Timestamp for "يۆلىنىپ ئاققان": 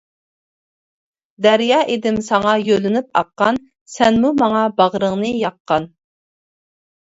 2.69-3.61